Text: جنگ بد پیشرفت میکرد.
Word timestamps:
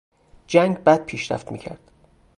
جنگ 0.47 0.77
بد 0.77 1.05
پیشرفت 1.05 1.51
میکرد. 1.51 1.91